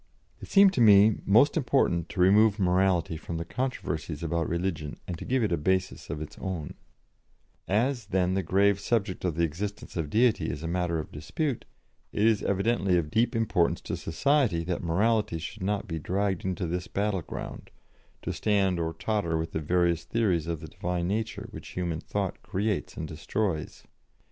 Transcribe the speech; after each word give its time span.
It 0.41 0.47
seemed 0.47 0.73
to 0.73 0.81
me 0.81 1.17
most 1.27 1.55
important 1.55 2.09
to 2.09 2.19
remove 2.21 2.57
morality 2.57 3.17
from 3.17 3.37
the 3.37 3.45
controversies 3.45 4.23
about 4.23 4.49
religion, 4.49 4.99
and 5.07 5.15
to 5.19 5.25
give 5.25 5.43
it 5.43 5.51
a 5.51 5.57
basis 5.57 6.09
of 6.09 6.23
its 6.23 6.39
own: 6.39 6.73
"As, 7.67 8.07
then, 8.07 8.33
the 8.33 8.41
grave 8.41 8.79
subject 8.79 9.23
of 9.23 9.35
the 9.35 9.43
existence 9.43 9.95
of 9.95 10.09
Deity 10.09 10.49
is 10.49 10.63
a 10.63 10.67
matter 10.67 10.97
of 10.97 11.11
dispute, 11.11 11.65
it 12.11 12.25
is 12.25 12.41
evidently 12.41 12.97
of 12.97 13.11
deep 13.11 13.35
importance 13.35 13.79
to 13.81 13.95
society 13.95 14.63
that 14.63 14.81
morality 14.81 15.37
should 15.37 15.61
not 15.61 15.87
be 15.87 15.99
dragged 15.99 16.43
into 16.43 16.65
this 16.65 16.87
battlefield, 16.87 17.69
to 18.23 18.33
stand 18.33 18.79
or 18.79 18.93
totter 18.93 19.37
with 19.37 19.51
the 19.51 19.59
various 19.59 20.03
theories 20.03 20.47
of 20.47 20.61
the 20.61 20.67
Divine 20.67 21.07
nature 21.07 21.47
which 21.51 21.73
human 21.77 21.99
thought 21.99 22.41
creates 22.41 22.97
and 22.97 23.07
destroys. 23.07 23.83